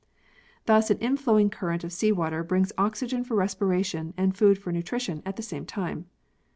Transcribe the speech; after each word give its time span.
Thus 0.65 0.89
an 0.89 0.97
inflowing 0.97 1.51
current 1.51 1.83
of 1.83 1.93
sea 1.93 2.11
water 2.11 2.41
brings 2.43 2.71
oxygen 2.75 3.23
for 3.23 3.35
respiration 3.35 4.15
and 4.17 4.35
food 4.35 4.57
for 4.57 4.71
nutrition 4.71 5.21
at 5.27 5.35
the 5.35 5.43
same 5.43 5.63
time. 5.67 6.07